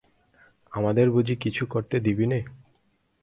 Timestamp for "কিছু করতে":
1.35-1.95